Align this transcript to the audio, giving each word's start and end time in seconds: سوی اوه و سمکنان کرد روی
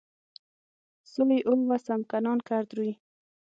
سوی 1.11 1.39
اوه 1.49 1.61
و 1.69 1.71
سمکنان 1.87 2.39
کرد 2.47 2.67
روی 2.77 2.91